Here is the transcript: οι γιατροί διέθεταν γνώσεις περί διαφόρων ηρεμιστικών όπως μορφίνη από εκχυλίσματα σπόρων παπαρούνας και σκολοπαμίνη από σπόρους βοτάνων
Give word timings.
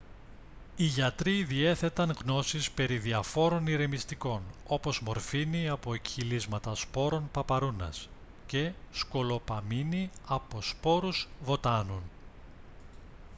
οι 0.75 0.83
γιατροί 0.83 1.43
διέθεταν 1.43 2.15
γνώσεις 2.23 2.71
περί 2.71 2.97
διαφόρων 2.97 3.67
ηρεμιστικών 3.67 4.41
όπως 4.67 5.01
μορφίνη 5.01 5.69
από 5.69 5.93
εκχυλίσματα 5.93 6.75
σπόρων 6.75 7.29
παπαρούνας 7.31 8.09
και 8.45 8.71
σκολοπαμίνη 8.91 10.09
από 10.27 10.61
σπόρους 10.61 11.27
βοτάνων 11.43 12.01